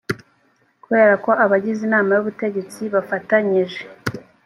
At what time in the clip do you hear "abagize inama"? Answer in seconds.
1.43-2.09